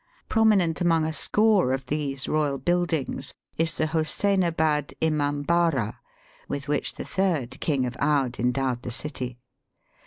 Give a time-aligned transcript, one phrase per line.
[0.29, 5.99] Prominent among a score of these royal buildings is the Hoseinabad Imambara,
[6.47, 9.37] with which the third King of Oude endowed the city.